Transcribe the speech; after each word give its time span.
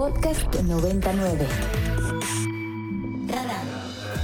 Podcast 0.00 0.54
99. 0.62 1.46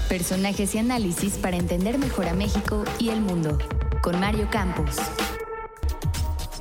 Personajes 0.08 0.74
y 0.74 0.78
análisis 0.78 1.36
para 1.36 1.58
entender 1.58 1.98
mejor 1.98 2.28
a 2.28 2.32
México 2.32 2.82
y 2.98 3.10
el 3.10 3.20
mundo. 3.20 3.58
Con 4.00 4.18
Mario 4.18 4.48
Campos. 4.50 4.96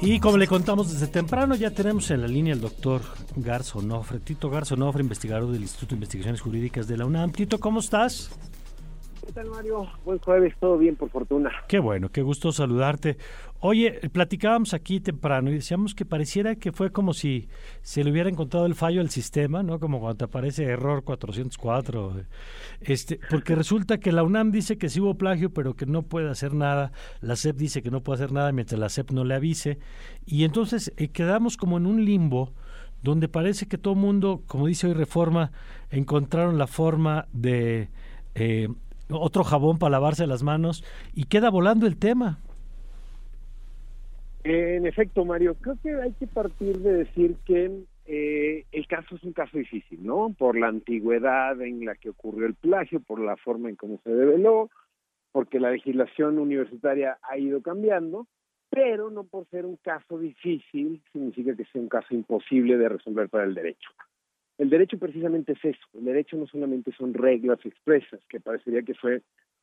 Y 0.02 0.20
como 0.20 0.36
le 0.36 0.48
contamos 0.48 0.92
desde 0.92 1.08
temprano, 1.08 1.56
ya 1.56 1.72
tenemos 1.72 2.12
en 2.12 2.24
la 2.24 2.28
línea 2.28 2.54
el 2.54 2.60
doctor 2.60 3.04
Garzonofre, 3.38 4.20
Tito 4.20 4.50
Garzonofre, 4.50 5.02
investigador 5.02 5.50
del 5.50 5.62
Instituto 5.62 5.92
de 5.92 5.96
Investigaciones 5.96 6.42
Jurídicas 6.42 6.86
de 6.86 6.98
la 6.98 7.06
UNAM. 7.06 7.32
Tito, 7.32 7.58
¿cómo 7.58 7.80
estás? 7.80 8.32
¿Qué 9.26 9.32
tal, 9.32 9.50
Mario? 9.50 9.88
Buen 10.06 10.20
jueves, 10.20 10.54
todo 10.60 10.78
bien, 10.78 10.96
por 10.96 11.10
fortuna. 11.10 11.50
Qué 11.68 11.80
bueno, 11.80 12.10
qué 12.10 12.22
gusto 12.22 12.52
saludarte. 12.52 13.18
Oye, 13.60 14.00
platicábamos 14.12 14.76
aquí 14.76 15.00
temprano 15.00 15.50
y 15.50 15.56
decíamos 15.56 15.96
que 15.96 16.06
pareciera 16.06 16.58
que 16.58 16.72
fue 16.72 16.92
como 16.92 17.12
si 17.12 17.50
se 17.82 18.04
le 18.04 18.12
hubiera 18.12 18.30
encontrado 18.30 18.68
el 18.68 18.76
fallo 18.76 19.02
al 19.02 19.10
sistema, 19.10 19.64
¿no? 19.64 19.80
Como 19.80 20.00
cuando 20.00 20.18
te 20.18 20.26
aparece 20.26 20.66
error 20.66 21.04
404. 21.04 22.22
Este, 22.82 23.20
porque 23.32 23.56
resulta 23.56 23.98
que 23.98 24.12
la 24.12 24.22
UNAM 24.22 24.52
dice 24.52 24.78
que 24.78 24.90
sí 24.90 25.02
hubo 25.02 25.16
plagio, 25.16 25.50
pero 25.50 25.74
que 25.74 25.88
no 25.88 26.04
puede 26.04 26.30
hacer 26.30 26.54
nada. 26.54 26.92
La 27.22 27.36
SEP 27.36 27.56
dice 27.56 27.82
que 27.82 27.90
no 27.90 28.02
puede 28.02 28.18
hacer 28.18 28.32
nada 28.32 28.52
mientras 28.52 28.80
la 28.80 28.90
SEP 28.90 29.10
no 29.10 29.24
le 29.24 29.34
avise. 29.34 29.80
Y 30.28 30.44
entonces 30.44 30.94
eh, 30.98 31.08
quedamos 31.08 31.58
como 31.58 31.78
en 31.78 31.88
un 31.88 32.06
limbo 32.06 32.54
donde 33.02 33.28
parece 33.28 33.68
que 33.68 33.80
todo 33.80 33.96
el 33.96 34.00
mundo, 34.02 34.44
como 34.46 34.68
dice 34.68 34.86
hoy 34.86 34.94
Reforma, 34.94 35.52
encontraron 35.90 36.60
la 36.60 36.68
forma 36.68 37.28
de 37.34 37.90
eh, 38.36 38.68
otro 39.10 39.44
jabón 39.44 39.78
para 39.78 39.92
lavarse 39.92 40.28
las 40.28 40.44
manos 40.44 40.84
y 41.14 41.26
queda 41.26 41.50
volando 41.50 41.88
el 41.88 41.98
tema. 41.98 42.40
En 44.44 44.86
efecto, 44.86 45.26
Mario, 45.26 45.56
creo 45.56 45.76
que 45.82 45.94
hay 46.00 46.12
que 46.14 46.28
partir 46.28 46.78
de 46.80 46.94
decir 46.94 47.36
que 47.46 47.84
eh, 48.06 48.66
el 48.72 48.88
caso 48.88 49.16
es 49.16 49.24
un 49.24 49.34
caso 49.34 49.58
difícil, 49.58 50.06
¿no? 50.06 50.36
Por 50.38 50.58
la 50.58 50.68
antigüedad 50.68 51.60
en 51.62 51.84
la 51.84 51.96
que 51.96 52.12
ocurrió 52.12 52.46
el 52.46 52.54
plagio, 52.54 53.00
por 53.00 53.20
la 53.20 53.38
forma 53.38 53.70
en 53.70 53.76
cómo 53.76 54.00
se 54.04 54.12
develó, 54.12 54.70
porque 55.32 55.60
la 55.60 55.72
legislación 55.72 56.38
universitaria 56.38 57.18
ha 57.24 57.38
ido 57.40 57.62
cambiando, 57.62 58.28
pero 58.70 59.10
no 59.10 59.24
por 59.24 59.48
ser 59.48 59.66
un 59.66 59.78
caso 59.78 60.20
difícil 60.20 61.02
significa 61.12 61.56
que 61.56 61.66
sea 61.66 61.82
un 61.82 61.90
caso 61.90 62.14
imposible 62.14 62.78
de 62.78 62.90
resolver 62.90 63.30
para 63.30 63.46
el 63.46 63.56
derecho. 63.56 63.90
El 64.58 64.70
derecho 64.70 64.98
precisamente 64.98 65.54
es 65.54 65.66
eso. 65.66 65.88
El 65.94 66.06
derecho 66.06 66.38
no 66.38 66.48
solamente 66.48 66.92
son 66.94 67.14
reglas 67.14 67.60
expresas, 67.66 68.22
que 68.30 68.40
parecería 68.40 68.84
que 68.84 68.94
fue 68.94 69.22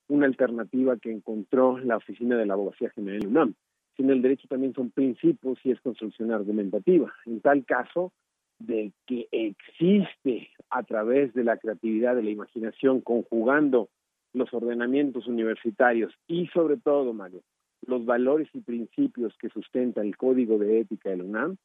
una 0.09 0.27
alternativa 0.27 0.97
que 0.99 1.11
encontró 1.11 1.79
la 1.79 1.97
Oficina 1.97 2.37
de 2.37 2.47
la 2.47 2.55
Abogacía 2.55 2.91
General 2.91 3.27
UNAM, 3.27 3.55
sino 3.97 4.13
el 4.13 4.23
derecho 4.23 4.49
también 4.49 4.75
son 4.75 4.91
principios 4.91 5.59
y 5.65 5.71
es 5.71 5.81
construcción 5.81 6.31
argumentativa. 6.31 7.13
En 7.25 7.41
tal 7.41 7.65
caso, 7.65 8.13
de 8.59 8.93
que 9.07 9.29
existe 9.33 10.51
a 10.71 10.83
través 10.83 11.33
de 11.35 11.45
la 11.45 11.57
creatividad, 11.57 12.15
de 12.15 12.23
la 12.23 12.31
imaginación, 12.31 13.01
conjugando 13.01 13.89
los 14.33 14.53
ordenamientos 14.55 15.27
universitarios 15.27 16.13
y 16.27 16.47
sobre 16.49 16.77
todo, 16.77 17.13
Mario, 17.13 17.43
los 17.87 18.05
valores 18.05 18.49
y 18.53 18.61
principios 18.61 19.35
que 19.39 19.49
sustenta 19.49 20.01
el 20.01 20.17
Código 20.17 20.59
de 20.59 20.81
Ética 20.81 21.11
de 21.11 21.19
la 21.19 21.25
UNAM, 21.25 21.57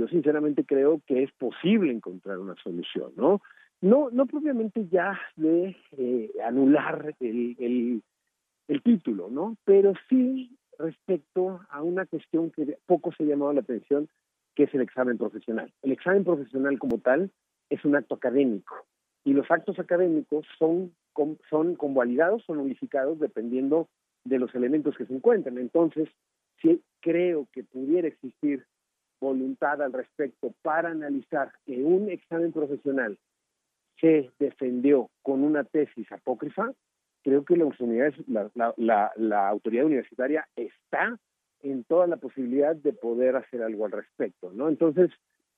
yo 0.00 0.08
sinceramente 0.08 0.64
creo 0.64 1.02
que 1.06 1.22
es 1.22 1.30
posible 1.32 1.92
encontrar 1.92 2.38
una 2.38 2.54
solución, 2.62 3.12
¿no? 3.16 3.42
No, 3.82 4.08
no 4.10 4.24
propiamente 4.24 4.88
ya 4.88 5.20
de 5.36 5.76
eh, 5.98 6.30
anular 6.42 7.14
el, 7.20 8.02
el, 8.68 8.82
título, 8.82 9.28
¿no? 9.30 9.56
Pero 9.64 9.92
sí 10.08 10.56
respecto 10.78 11.60
a 11.68 11.82
una 11.82 12.06
cuestión 12.06 12.50
que 12.50 12.78
poco 12.86 13.12
se 13.12 13.24
ha 13.24 13.26
llamado 13.26 13.52
la 13.52 13.60
atención, 13.60 14.08
que 14.54 14.64
es 14.64 14.74
el 14.74 14.80
examen 14.80 15.18
profesional. 15.18 15.70
El 15.82 15.92
examen 15.92 16.24
profesional 16.24 16.78
como 16.78 16.98
tal 16.98 17.30
es 17.68 17.84
un 17.84 17.94
acto 17.94 18.14
académico 18.14 18.74
y 19.24 19.34
los 19.34 19.50
actos 19.50 19.78
académicos 19.78 20.46
son, 20.58 20.94
son 21.50 21.74
convalidados 21.74 22.42
o 22.48 22.54
nulificados 22.54 23.18
dependiendo 23.18 23.88
de 24.24 24.38
los 24.38 24.54
elementos 24.54 24.96
que 24.96 25.04
se 25.04 25.14
encuentran. 25.14 25.58
Entonces, 25.58 26.08
sí 26.62 26.82
creo 27.00 27.48
que 27.52 27.64
pudiera 27.64 28.08
existir 28.08 28.64
voluntad 29.20 29.82
al 29.82 29.92
respecto 29.92 30.52
para 30.62 30.90
analizar 30.90 31.52
que 31.66 31.82
un 31.82 32.10
examen 32.10 32.52
profesional 32.52 33.18
se 34.00 34.30
defendió 34.38 35.10
con 35.22 35.44
una 35.44 35.64
tesis 35.64 36.10
apócrifa, 36.10 36.72
creo 37.22 37.44
que 37.44 37.56
la, 37.56 39.48
autoridad 39.48 39.84
universitaria 39.84 40.48
está 40.56 41.18
en 41.62 41.84
toda 41.84 42.06
la 42.06 42.16
posibilidad 42.16 42.74
de 42.74 42.94
poder 42.94 43.36
hacer 43.36 43.62
algo 43.62 43.84
al 43.84 43.92
respecto, 43.92 44.50
¿no? 44.52 44.68
Entonces, 44.68 45.10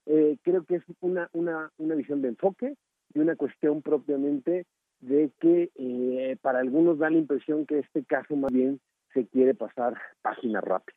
eh, 0.06 0.36
creo 0.42 0.64
que 0.64 0.76
es 0.76 0.82
una, 1.00 1.28
una, 1.32 1.70
una 1.78 1.94
visión 1.94 2.22
de 2.22 2.28
enfoque 2.28 2.74
y 3.14 3.18
una 3.20 3.36
cuestión 3.36 3.82
propiamente 3.82 4.66
de 5.00 5.30
que 5.40 5.70
eh, 5.76 6.36
para 6.40 6.60
algunos 6.60 6.98
da 6.98 7.10
la 7.10 7.18
impresión 7.18 7.66
que 7.66 7.80
este 7.80 8.04
caso 8.04 8.34
más 8.34 8.52
bien 8.52 8.80
se 9.14 9.26
quiere 9.26 9.54
pasar 9.54 9.94
página 10.22 10.60
rápida. 10.60 10.96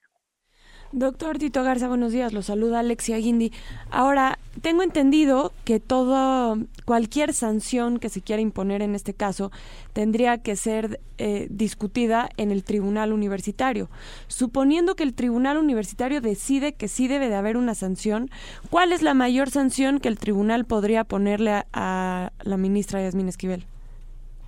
Doctor 0.95 1.37
Tito 1.39 1.61
Garza, 1.61 1.89
buenos 1.89 2.13
días. 2.13 2.31
Lo 2.31 2.41
saluda 2.41 2.79
Alexia 2.79 3.17
Guindi. 3.17 3.51
Ahora, 3.91 4.39
tengo 4.61 4.81
entendido 4.81 5.51
que 5.65 5.81
todo, 5.81 6.57
cualquier 6.85 7.33
sanción 7.33 7.99
que 7.99 8.07
se 8.07 8.21
quiera 8.21 8.41
imponer 8.41 8.81
en 8.81 8.95
este 8.95 9.13
caso 9.13 9.51
tendría 9.91 10.37
que 10.37 10.55
ser 10.55 11.01
eh, 11.17 11.47
discutida 11.49 12.29
en 12.37 12.49
el 12.49 12.63
tribunal 12.63 13.11
universitario. 13.11 13.89
Suponiendo 14.29 14.95
que 14.95 15.03
el 15.03 15.13
tribunal 15.13 15.57
universitario 15.57 16.21
decide 16.21 16.71
que 16.71 16.87
sí 16.87 17.09
debe 17.09 17.27
de 17.27 17.35
haber 17.35 17.57
una 17.57 17.75
sanción, 17.75 18.29
¿cuál 18.69 18.93
es 18.93 19.01
la 19.01 19.13
mayor 19.13 19.49
sanción 19.49 19.99
que 19.99 20.07
el 20.07 20.17
tribunal 20.17 20.63
podría 20.63 21.03
ponerle 21.03 21.51
a, 21.51 21.65
a 21.73 22.31
la 22.43 22.55
ministra 22.55 23.01
Yasmín 23.01 23.27
Esquivel? 23.27 23.65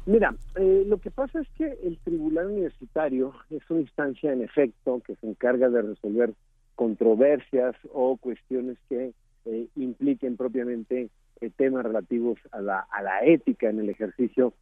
Mira, 0.07 0.33
eh, 0.55 0.85
lo 0.87 0.99
que 0.99 1.11
pasa 1.11 1.41
es 1.41 1.49
que 1.57 1.65
el 1.83 1.97
tribunal 1.97 2.47
universitario 2.47 3.33
es 3.49 3.61
una 3.69 3.81
instancia 3.81 4.31
en 4.31 4.41
efecto 4.41 5.01
que 5.05 5.15
se 5.15 5.27
encarga 5.27 5.67
de 5.67 5.81
resolver 5.81 6.33
controversias 6.75 7.75
o 7.91 8.15
cuestiones 8.15 8.77
que 8.87 9.11
eh, 9.43 9.67
impliquen 9.75 10.37
propiamente 10.37 11.09
eh, 11.41 11.49
temas 11.57 11.83
relativos 11.83 12.39
a 12.51 12.61
la, 12.61 12.87
a 12.89 13.01
la 13.01 13.25
ética 13.25 13.69
en 13.69 13.79
el 13.81 13.89
ejercicio 13.89 14.53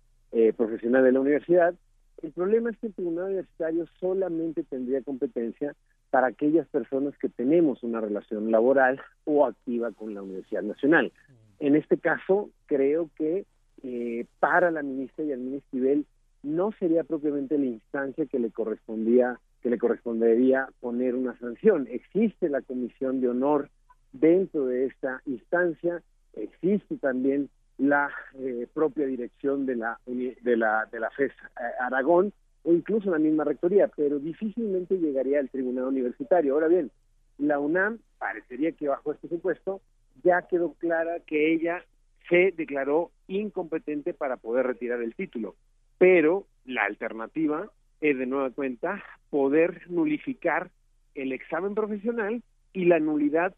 profesional 0.57 1.01
de 1.06 1.13
la 1.13 1.22
universidad. 1.22 1.75
El 2.22 2.31
problema 2.33 2.69
es 2.69 2.77
que 2.79 2.88
el 2.88 2.94
tribunal 2.94 3.25
universitario 3.25 3.85
solamente 4.01 4.63
tendría 4.63 5.01
competencia 5.01 5.75
para 6.09 6.27
aquellas 6.27 6.67
personas 6.67 7.17
que 7.19 7.29
tenemos 7.29 7.83
una 7.83 8.01
relación 8.01 8.51
laboral 8.51 9.00
o 9.23 9.45
activa 9.45 9.94
con 9.94 10.13
la 10.13 10.23
Universidad 10.23 10.63
Nacional. 10.63 11.13
En 11.59 11.77
este 11.77 11.97
caso, 11.97 12.50
creo 12.66 13.09
que 13.16 13.45
eh, 13.88 14.25
para 14.40 14.72
la 14.72 14.81
ministra 14.81 15.23
y 15.23 15.31
al 15.31 15.40
ministro 15.40 15.78
Ibel 15.78 16.07
no 16.41 16.72
sería 16.79 17.03
propiamente 17.03 17.56
la 17.56 17.66
instancia 17.66 18.25
que 18.25 18.40
le 18.40 18.50
correspondía 18.50 19.40
que 19.62 19.69
le 19.69 19.78
correspondería 19.78 20.69
poner 20.79 21.13
una 21.13 21.38
sanción. 21.40 21.88
Existe 21.91 22.50
la 22.50 22.62
comisión 22.62 23.22
de 23.22 23.29
honor 23.29 23.69
dentro 24.12 24.66
de 24.66 24.85
esta 24.85 25.22
instancia, 25.25 26.01
existe 26.34 26.97
también 26.97 27.50
la 27.78 28.09
eh, 28.40 28.68
propia 28.74 29.06
dirección 29.06 29.68
de 29.68 29.75
la 29.75 30.00
de 30.06 30.57
la 30.57 30.88
de 30.91 31.00
la 31.00 31.12
FES 31.12 31.31
eh, 31.31 31.63
Aragón 31.79 32.34
o 32.63 32.74
incluso 32.74 33.12
la 33.12 33.19
misma 33.19 33.44
rectoría, 33.44 33.88
pero 33.95 34.18
difícilmente 34.18 34.97
llegaría 34.97 35.40
al 35.40 35.50
tribunal 35.50 35.85
universitario. 35.85 36.56
Ahora 36.56 36.68
bien, 36.68 36.90
la 37.38 37.59
UNAM 37.59 38.00
parecería 38.18 38.72
que 38.72 38.88
bajo 38.88 39.12
este 39.12 39.28
supuesto 39.29 39.81
ya 40.24 40.41
quedó 40.44 40.74
clara 40.74 41.19
que 41.28 41.53
ella 41.53 41.84
se 42.29 42.51
declaró 42.56 43.12
incompetente 43.28 44.13
para 44.13 44.38
poder 44.38 44.68
retirar 44.68 45.02
el 45.02 45.16
título. 45.16 45.56
Pero 45.97 46.46
la 46.66 46.84
alternativa 46.84 47.69
es 48.02 48.18
de 48.18 48.25
nueva 48.25 48.50
cuenta 48.52 49.03
poder 49.30 49.90
nulificar 49.90 50.69
el 51.16 51.31
examen 51.31 51.75
profesional 51.75 52.44
y 52.74 52.86
la 52.86 53.00
nulidad 53.00 53.56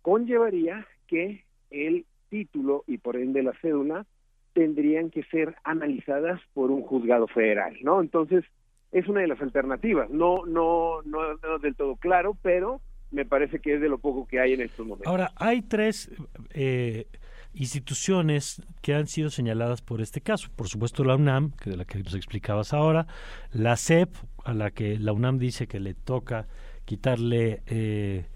conllevaría 0.00 0.86
que 1.06 1.44
el 1.70 2.06
título 2.28 2.84
y 2.86 2.98
por 2.98 3.16
ende 3.16 3.42
la 3.42 3.52
cédula 3.60 4.06
tendrían 4.54 5.10
que 5.10 5.22
ser 5.24 5.54
analizadas 5.64 6.40
por 6.54 6.70
un 6.70 6.82
juzgado 6.82 7.26
federal, 7.26 7.76
¿no? 7.82 8.00
Entonces, 8.00 8.44
es 8.90 9.08
una 9.08 9.20
de 9.20 9.28
las 9.28 9.40
alternativas, 9.40 10.10
no, 10.10 10.44
no, 10.46 11.02
no, 11.02 11.34
no 11.34 11.58
del 11.58 11.74
todo 11.74 11.96
claro, 11.96 12.36
pero 12.42 12.80
me 13.10 13.24
parece 13.24 13.60
que 13.60 13.74
es 13.74 13.80
de 13.80 13.88
lo 13.88 13.98
poco 13.98 14.26
que 14.26 14.40
hay 14.40 14.54
en 14.54 14.62
estos 14.62 14.86
momentos. 14.86 15.06
Ahora, 15.06 15.30
hay 15.36 15.62
tres 15.62 16.10
eh, 16.54 17.06
instituciones 17.54 18.62
que 18.80 18.94
han 18.94 19.06
sido 19.06 19.30
señaladas 19.30 19.82
por 19.82 20.00
este 20.00 20.20
caso. 20.20 20.48
Por 20.56 20.68
supuesto 20.68 21.04
la 21.04 21.16
UNAM, 21.16 21.52
que 21.52 21.70
de 21.70 21.76
la 21.76 21.84
que 21.84 21.98
nos 21.98 22.14
explicabas 22.14 22.72
ahora, 22.72 23.06
la 23.52 23.76
CEP, 23.76 24.14
a 24.44 24.54
la 24.54 24.70
que 24.70 24.98
la 24.98 25.12
UNAM 25.12 25.38
dice 25.38 25.66
que 25.66 25.80
le 25.80 25.94
toca 25.94 26.48
quitarle 26.84 27.62
eh, 27.66 28.26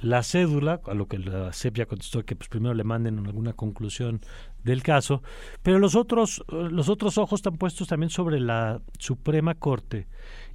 la 0.00 0.22
cédula, 0.22 0.80
a 0.86 0.94
lo 0.94 1.06
que 1.06 1.18
la 1.18 1.52
CEP 1.52 1.78
ya 1.78 1.86
contestó 1.86 2.24
que 2.24 2.36
pues 2.36 2.48
primero 2.48 2.74
le 2.74 2.84
manden 2.84 3.18
alguna 3.18 3.54
conclusión 3.54 4.20
del 4.62 4.82
caso, 4.82 5.22
pero 5.62 5.78
los 5.78 5.94
otros 5.94 6.44
los 6.48 6.88
otros 6.88 7.16
ojos 7.16 7.40
están 7.40 7.56
puestos 7.56 7.88
también 7.88 8.10
sobre 8.10 8.40
la 8.40 8.80
Suprema 8.98 9.54
Corte 9.54 10.06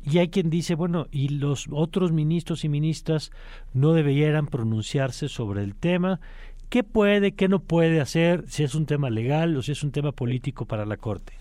y 0.03 0.19
hay 0.19 0.29
quien 0.29 0.49
dice, 0.49 0.75
bueno, 0.75 1.07
y 1.11 1.29
los 1.29 1.67
otros 1.71 2.11
ministros 2.11 2.63
y 2.63 2.69
ministras 2.69 3.31
no 3.73 3.93
debieran 3.93 4.47
pronunciarse 4.47 5.29
sobre 5.29 5.63
el 5.63 5.75
tema 5.75 6.19
¿Qué 6.69 6.83
puede, 6.83 7.31
qué 7.31 7.47
no 7.47 7.59
puede 7.59 7.99
hacer, 7.99 8.47
si 8.47 8.63
es 8.63 8.75
un 8.75 8.85
tema 8.85 9.09
legal 9.09 9.57
o 9.57 9.63
si 9.63 9.71
es 9.71 9.83
un 9.83 9.91
tema 9.91 10.11
político 10.11 10.65
para 10.65 10.85
la 10.85 10.97
Corte? 10.97 11.33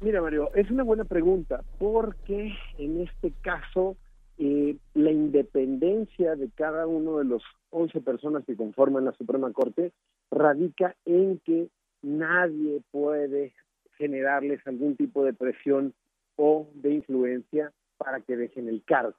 Mira, 0.00 0.20
Mario, 0.20 0.50
es 0.56 0.68
una 0.72 0.82
buena 0.82 1.04
pregunta, 1.04 1.62
porque 1.78 2.52
en 2.78 3.00
este 3.00 3.32
caso 3.42 3.96
eh, 4.38 4.76
la 4.94 5.12
independencia 5.12 6.34
de 6.34 6.50
cada 6.50 6.88
uno 6.88 7.18
de 7.18 7.26
los 7.26 7.44
11 7.70 8.00
personas 8.00 8.44
que 8.44 8.56
conforman 8.56 9.04
la 9.04 9.12
Suprema 9.12 9.52
Corte 9.52 9.92
radica 10.32 10.96
en 11.04 11.38
que 11.44 11.68
nadie 12.02 12.82
puede 12.90 13.52
generarles 13.98 14.66
algún 14.66 14.96
tipo 14.96 15.24
de 15.24 15.32
presión 15.32 15.94
o 16.34 16.66
de 16.74 16.94
influencia 16.94 17.70
para 17.98 18.20
que 18.20 18.36
dejen 18.36 18.68
el 18.68 18.82
cargo. 18.82 19.14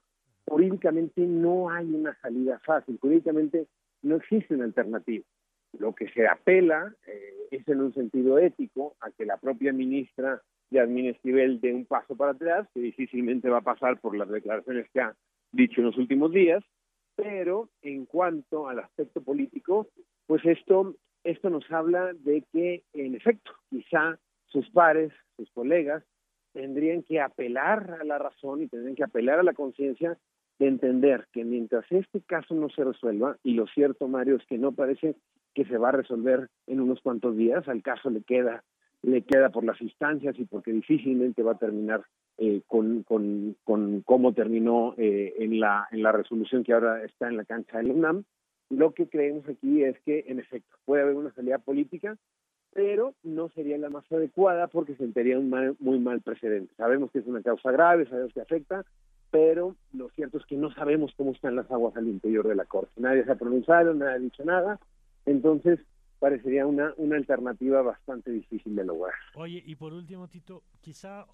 Jurídicamente 0.46 1.22
no 1.22 1.70
hay 1.70 1.86
una 1.86 2.18
salida 2.20 2.60
fácil, 2.66 2.98
jurídicamente 3.00 3.66
no 4.02 4.16
existe 4.16 4.54
una 4.54 4.64
alternativa. 4.64 5.24
Lo 5.78 5.94
que 5.94 6.08
se 6.10 6.26
apela 6.26 6.94
eh, 7.06 7.48
es 7.50 7.66
en 7.68 7.80
un 7.80 7.94
sentido 7.94 8.38
ético 8.38 8.96
a 9.00 9.10
que 9.10 9.24
la 9.24 9.38
propia 9.38 9.72
ministra 9.72 10.42
Yasmín 10.70 11.06
Esquivel 11.06 11.60
dé 11.60 11.72
un 11.74 11.86
paso 11.86 12.16
para 12.16 12.32
atrás, 12.32 12.68
que 12.74 12.80
difícilmente 12.80 13.48
va 13.48 13.58
a 13.58 13.62
pasar 13.62 14.00
por 14.00 14.16
las 14.16 14.28
declaraciones 14.28 14.88
que 14.92 15.00
ha 15.00 15.14
dicho 15.52 15.80
en 15.80 15.86
los 15.86 15.98
últimos 15.98 16.32
días, 16.32 16.62
pero 17.14 17.68
en 17.82 18.06
cuanto 18.06 18.68
al 18.68 18.78
aspecto 18.78 19.22
político, 19.22 19.88
pues 20.26 20.44
esto, 20.44 20.96
esto 21.24 21.50
nos 21.50 21.70
habla 21.70 22.12
de 22.14 22.44
que, 22.52 22.84
en 22.94 23.14
efecto, 23.14 23.52
quizá 23.68 24.18
sus 24.46 24.68
pares, 24.70 25.12
sus 25.36 25.50
colegas, 25.52 26.04
tendrían 26.52 27.02
que 27.02 27.20
apelar 27.20 27.98
a 28.00 28.04
la 28.04 28.18
razón 28.18 28.62
y 28.62 28.68
tendrían 28.68 28.96
que 28.96 29.04
apelar 29.04 29.38
a 29.38 29.42
la 29.42 29.54
conciencia 29.54 30.18
de 30.58 30.68
entender 30.68 31.26
que 31.32 31.44
mientras 31.44 31.84
este 31.90 32.20
caso 32.20 32.54
no 32.54 32.68
se 32.68 32.84
resuelva, 32.84 33.36
y 33.42 33.54
lo 33.54 33.66
cierto, 33.66 34.06
Mario, 34.08 34.36
es 34.36 34.46
que 34.46 34.58
no 34.58 34.72
parece 34.72 35.16
que 35.54 35.64
se 35.64 35.76
va 35.76 35.90
a 35.90 35.92
resolver 35.92 36.48
en 36.66 36.80
unos 36.80 37.00
cuantos 37.00 37.36
días, 37.36 37.66
al 37.68 37.82
caso 37.82 38.10
le 38.10 38.22
queda 38.22 38.62
le 39.02 39.22
queda 39.22 39.50
por 39.50 39.64
las 39.64 39.80
instancias 39.80 40.38
y 40.38 40.44
porque 40.44 40.72
difícilmente 40.72 41.42
va 41.42 41.52
a 41.52 41.58
terminar 41.58 42.04
eh, 42.38 42.62
con, 42.66 43.02
con, 43.02 43.56
con, 43.64 44.02
cómo 44.02 44.32
terminó 44.32 44.94
eh, 44.96 45.34
en, 45.38 45.60
la, 45.60 45.88
en 45.90 46.02
la 46.02 46.12
resolución 46.12 46.64
que 46.64 46.72
ahora 46.72 47.04
está 47.04 47.28
en 47.28 47.36
la 47.36 47.44
cancha 47.44 47.78
del 47.78 47.90
UNAM. 47.90 48.24
Lo 48.70 48.92
que 48.92 49.08
creemos 49.08 49.46
aquí 49.48 49.82
es 49.82 50.00
que, 50.00 50.24
en 50.28 50.38
efecto, 50.38 50.76
puede 50.84 51.02
haber 51.02 51.16
una 51.16 51.32
salida 51.32 51.58
política, 51.58 52.16
pero 52.74 53.14
no 53.22 53.48
sería 53.50 53.76
la 53.78 53.90
más 53.90 54.10
adecuada 54.10 54.66
porque 54.66 54.96
sentiría 54.96 55.38
un 55.38 55.76
muy 55.80 55.98
mal 55.98 56.20
precedente. 56.22 56.74
Sabemos 56.76 57.10
que 57.10 57.18
es 57.18 57.26
una 57.26 57.42
causa 57.42 57.70
grave, 57.70 58.08
sabemos 58.08 58.32
que 58.32 58.40
afecta, 58.40 58.84
pero 59.30 59.76
lo 59.92 60.08
cierto 60.10 60.38
es 60.38 60.46
que 60.46 60.56
no 60.56 60.72
sabemos 60.72 61.12
cómo 61.16 61.32
están 61.32 61.56
las 61.56 61.70
aguas 61.70 61.96
al 61.96 62.08
interior 62.08 62.46
de 62.48 62.54
la 62.54 62.64
Corte. 62.64 62.92
Nadie 62.96 63.24
se 63.24 63.32
ha 63.32 63.36
pronunciado, 63.36 63.92
nadie 63.94 64.14
ha 64.14 64.18
dicho 64.18 64.44
nada. 64.44 64.78
Entonces, 65.26 65.80
parecería 66.18 66.66
una, 66.66 66.94
una 66.96 67.16
alternativa 67.16 67.82
bastante 67.82 68.30
difícil 68.30 68.74
de 68.74 68.84
lograr. 68.84 69.14
Oye, 69.34 69.62
y 69.66 69.74
por 69.74 69.92
último, 69.92 70.28
Tito, 70.28 70.62
quizá 70.80 71.26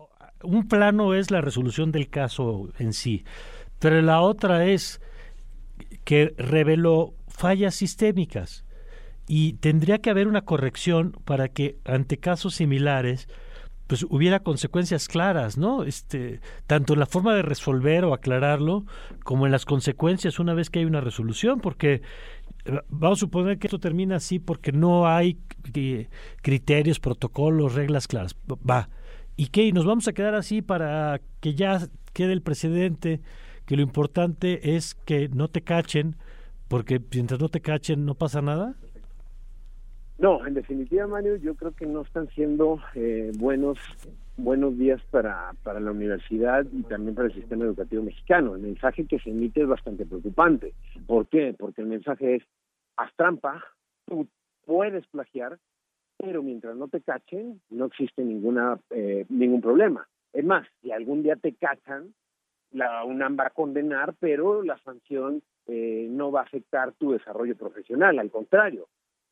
un 0.42 0.66
plano 0.66 1.14
es 1.14 1.30
la 1.30 1.40
resolución 1.40 1.92
del 1.92 2.08
caso 2.08 2.68
en 2.78 2.92
sí, 2.92 3.24
pero 3.78 4.00
la 4.02 4.22
otra 4.22 4.66
es 4.66 5.00
que 6.04 6.34
reveló 6.36 7.14
fallas 7.28 7.76
sistémicas 7.76 8.64
y 9.28 9.52
tendría 9.54 9.98
que 9.98 10.10
haber 10.10 10.26
una 10.26 10.42
corrección 10.42 11.12
para 11.24 11.48
que 11.48 11.76
ante 11.84 12.16
casos 12.18 12.54
similares 12.54 13.28
pues 13.86 14.04
hubiera 14.10 14.40
consecuencias 14.40 15.08
claras, 15.08 15.56
¿no? 15.56 15.82
Este, 15.82 16.40
tanto 16.66 16.92
en 16.92 16.98
la 17.00 17.06
forma 17.06 17.34
de 17.34 17.40
resolver 17.40 18.04
o 18.04 18.12
aclararlo, 18.12 18.84
como 19.24 19.46
en 19.46 19.52
las 19.52 19.64
consecuencias 19.64 20.38
una 20.38 20.52
vez 20.52 20.68
que 20.68 20.80
hay 20.80 20.84
una 20.84 21.00
resolución, 21.00 21.60
porque 21.60 22.02
vamos 22.88 23.18
a 23.18 23.20
suponer 23.20 23.58
que 23.58 23.66
esto 23.66 23.78
termina 23.78 24.16
así 24.16 24.38
porque 24.38 24.72
no 24.72 25.08
hay 25.08 25.38
eh, 25.74 26.08
criterios, 26.42 27.00
protocolos, 27.00 27.74
reglas 27.74 28.06
claras. 28.06 28.36
Va. 28.68 28.88
¿Y 29.36 29.46
qué? 29.46 29.72
¿Nos 29.72 29.86
vamos 29.86 30.08
a 30.08 30.12
quedar 30.12 30.34
así 30.34 30.62
para 30.62 31.20
que 31.40 31.54
ya 31.54 31.80
quede 32.12 32.32
el 32.32 32.42
precedente? 32.42 33.20
Que 33.64 33.76
lo 33.76 33.82
importante 33.82 34.76
es 34.76 34.94
que 34.94 35.28
no 35.28 35.48
te 35.48 35.62
cachen, 35.62 36.16
porque 36.68 37.00
mientras 37.12 37.40
no 37.40 37.48
te 37.48 37.60
cachen 37.60 38.04
no 38.04 38.14
pasa 38.14 38.42
nada. 38.42 38.74
No, 40.18 40.44
en 40.44 40.54
definitiva, 40.54 41.06
Mario, 41.06 41.36
yo 41.36 41.54
creo 41.54 41.72
que 41.72 41.86
no 41.86 42.02
están 42.02 42.28
siendo 42.30 42.80
eh, 42.94 43.30
buenos 43.38 43.78
buenos 44.36 44.78
días 44.78 45.02
para, 45.10 45.52
para 45.64 45.80
la 45.80 45.90
universidad 45.90 46.64
y 46.72 46.82
también 46.84 47.14
para 47.14 47.28
el 47.28 47.34
sistema 47.34 47.64
educativo 47.64 48.02
mexicano. 48.04 48.54
El 48.54 48.62
mensaje 48.62 49.04
que 49.06 49.18
se 49.18 49.30
emite 49.30 49.62
es 49.62 49.68
bastante 49.68 50.06
preocupante. 50.06 50.74
¿Por 51.06 51.26
qué? 51.28 51.54
Porque 51.58 51.82
el 51.82 51.88
mensaje 51.88 52.36
es, 52.36 52.42
haz 52.96 53.12
trampa, 53.16 53.64
tú 54.06 54.28
puedes 54.64 55.06
plagiar, 55.08 55.58
pero 56.16 56.42
mientras 56.42 56.76
no 56.76 56.88
te 56.88 57.00
cachen, 57.00 57.60
no 57.70 57.86
existe 57.86 58.22
ninguna 58.24 58.78
eh, 58.90 59.26
ningún 59.28 59.60
problema. 59.60 60.08
Es 60.32 60.44
más, 60.44 60.66
si 60.82 60.92
algún 60.92 61.22
día 61.22 61.36
te 61.36 61.54
cachan, 61.54 62.14
la 62.70 63.04
UNAM 63.04 63.36
va 63.38 63.46
a 63.46 63.50
condenar, 63.50 64.14
pero 64.20 64.62
la 64.62 64.78
sanción 64.78 65.42
eh, 65.66 66.06
no 66.10 66.30
va 66.30 66.40
a 66.40 66.44
afectar 66.44 66.92
tu 66.92 67.12
desarrollo 67.12 67.56
profesional, 67.56 68.18
al 68.18 68.30
contrario. 68.30 68.88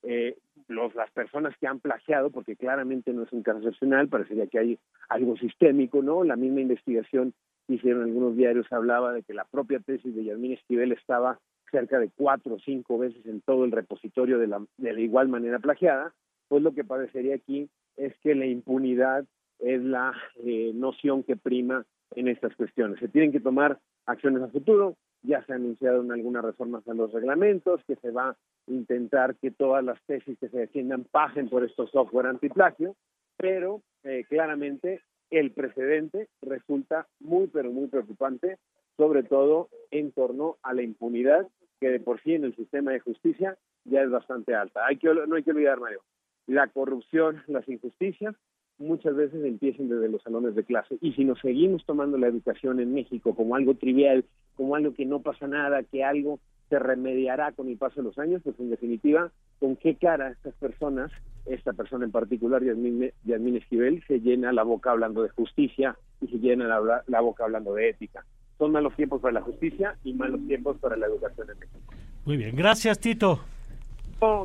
Eh, 0.09 0.37
los, 0.69 0.95
las 0.95 1.11
personas 1.11 1.57
que 1.59 1.67
han 1.67 1.81
plagiado, 1.81 2.31
porque 2.31 2.57
claramente 2.57 3.13
no 3.13 3.25
es 3.25 3.33
un 3.33 3.43
caso 3.43 3.59
excepcional, 3.59 4.09
parecería 4.09 4.47
que 4.47 4.59
hay 4.59 4.79
algo 5.09 5.37
sistémico, 5.37 6.03
¿no? 6.03 6.25
La 6.25 6.37
misma 6.37 6.61
investigación 6.61 7.35
que 7.67 7.75
hicieron 7.75 8.05
algunos 8.05 8.37
diarios 8.37 8.67
hablaba 8.73 9.13
de 9.13 9.23
que 9.23 9.35
la 9.35 9.45
propia 9.45 9.81
tesis 9.81 10.15
de 10.15 10.25
Yasmín 10.25 10.53
Esquivel 10.53 10.93
estaba 10.93 11.39
cerca 11.71 11.99
de 11.99 12.11
cuatro 12.15 12.55
o 12.55 12.59
cinco 12.61 12.99
veces 12.99 13.27
en 13.27 13.41
todo 13.41 13.65
el 13.65 13.73
repositorio 13.73 14.39
de 14.39 14.47
la, 14.47 14.65
de 14.77 14.93
la 14.93 15.01
igual 15.01 15.29
manera 15.29 15.59
plagiada, 15.59 16.15
pues 16.49 16.63
lo 16.63 16.73
que 16.73 16.85
parecería 16.85 17.35
aquí 17.35 17.69
es 17.97 18.17
que 18.19 18.35
la 18.35 18.47
impunidad 18.47 19.25
es 19.59 19.83
la 19.83 20.13
eh, 20.45 20.73
noción 20.75 21.23
que 21.25 21.37
prima 21.37 21.85
en 22.15 22.29
estas 22.29 22.55
cuestiones. 22.55 23.01
Se 23.01 23.09
tienen 23.09 23.33
que 23.33 23.41
tomar 23.41 23.81
acciones 24.07 24.43
a 24.43 24.49
futuro, 24.49 24.97
ya 25.23 25.45
se 25.45 25.55
en 25.55 26.13
algunas 26.13 26.45
reformas 26.45 26.87
a 26.89 26.95
los 26.95 27.13
reglamentos, 27.13 27.83
que 27.87 27.97
se 27.97 28.11
va 28.11 28.31
a 28.31 28.37
intentar 28.67 29.37
que 29.37 29.51
todas 29.51 29.85
las 29.85 30.01
tesis 30.07 30.39
que 30.39 30.49
se 30.49 30.59
defiendan 30.59 31.05
pasen 31.05 31.49
por 31.49 31.65
estos 31.65 31.91
software 31.91 32.27
antiplagio, 32.27 32.97
pero 33.37 33.83
eh, 34.05 34.25
claramente 34.29 35.03
el 35.31 35.53
precedente 35.53 36.29
resulta 36.43 37.09
muy, 37.21 37.49
pero 37.49 37.73
muy 37.73 37.89
preocupante, 37.89 38.59
sobre 38.97 39.23
todo 39.23 39.69
en 39.91 40.13
torno 40.13 40.57
a 40.63 40.73
la 40.73 40.83
impunidad 40.83 41.47
que 41.81 41.91
de 41.91 42.01
por 42.01 42.21
sí 42.23 42.35
en 42.35 42.45
el 42.45 42.57
sistema 42.57 42.93
de 42.93 43.01
justicia 43.01 43.59
ya 43.85 44.03
es 44.03 44.11
bastante 44.11 44.55
alta. 44.55 44.87
Hay 44.87 44.97
que, 44.97 45.13
no 45.13 45.37
hay 45.37 45.43
que 45.43 45.51
olvidar, 45.51 45.79
Mario, 45.81 46.03
la 46.47 46.69
corrupción, 46.69 47.43
las 47.47 47.69
injusticias 47.69 48.35
muchas 48.79 49.15
veces 49.17 49.45
empiezan 49.45 49.89
desde 49.89 50.09
los 50.09 50.23
salones 50.23 50.55
de 50.55 50.65
clase. 50.65 50.99
Y 51.01 51.13
si 51.13 51.25
nos 51.25 51.39
seguimos 51.41 51.85
tomando 51.85 52.19
la 52.19 52.29
educación 52.29 52.81
en 52.81 52.93
México 52.95 53.35
como 53.35 53.57
algo 53.57 53.75
trivial, 53.75 54.25
como 54.57 54.75
algo 54.75 54.95
que 54.95 55.07
no 55.07 55.21
pasa 55.21 55.47
nada, 55.47 55.83
que 55.83 56.05
algo 56.05 56.39
se 56.69 56.79
remediará 56.79 57.53
con 57.53 57.69
el 57.69 57.77
paso 57.77 57.97
de 57.97 58.09
los 58.09 58.19
años, 58.19 58.43
pues 58.43 58.59
en 58.59 58.71
definitiva, 58.71 59.31
¿con 59.61 59.77
qué 59.77 59.95
cara 59.95 60.31
estas 60.31 60.55
personas, 60.55 61.13
esta 61.47 61.73
persona 61.73 62.05
en 62.05 62.11
particular, 62.11 62.63
Yasmín, 62.63 63.13
Yasmín 63.25 63.57
Esquivel, 63.57 64.03
se 64.09 64.21
llena 64.21 64.53
la 64.53 64.65
boca 64.65 64.91
hablando 64.91 65.23
de 65.23 65.29
justicia 65.31 65.97
y 66.21 66.27
se 66.27 66.39
llena 66.39 66.67
la, 66.67 67.05
la 67.07 67.21
boca 67.21 67.45
hablando 67.45 67.75
de 67.75 67.91
ética? 67.91 68.25
Son 68.59 68.73
malos 68.73 68.95
tiempos 68.97 69.21
para 69.21 69.35
la 69.35 69.43
justicia 69.43 69.97
y 70.03 70.13
malos 70.15 70.41
tiempos 70.47 70.79
para 70.79 70.97
la 70.97 71.07
educación 71.07 71.49
en 71.51 71.59
México. 71.59 71.79
Muy 72.25 72.37
bien, 72.37 72.57
gracias 72.57 72.99
Tito. 72.99 73.41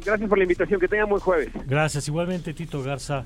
gracias 0.06 0.30
por 0.30 0.38
la 0.38 0.44
invitación, 0.44 0.80
que 0.80 0.88
tengan 0.88 1.10
buen 1.10 1.22
jueves. 1.22 1.50
Gracias, 1.66 2.08
igualmente 2.08 2.54
Tito 2.54 2.84
Garza. 2.84 3.26